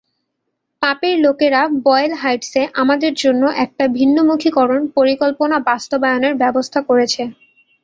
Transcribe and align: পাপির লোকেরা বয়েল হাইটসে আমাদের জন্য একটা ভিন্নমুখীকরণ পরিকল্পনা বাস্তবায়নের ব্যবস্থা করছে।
পাপির 0.81 1.15
লোকেরা 1.19 1.61
বয়েল 1.85 2.13
হাইটসে 2.21 2.61
আমাদের 2.81 3.13
জন্য 3.23 3.43
একটা 3.65 3.83
ভিন্নমুখীকরণ 3.97 4.81
পরিকল্পনা 4.97 5.57
বাস্তবায়নের 5.69 6.33
ব্যবস্থা 6.41 6.79
করছে। 6.87 7.21